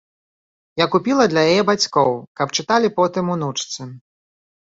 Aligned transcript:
Я 0.83 0.87
купіла 0.95 1.25
для 1.33 1.41
яе 1.51 1.61
бацькоў, 1.69 2.11
каб 2.41 2.47
чыталі 2.59 2.87
потым 3.01 3.25
унучцы. 3.35 3.81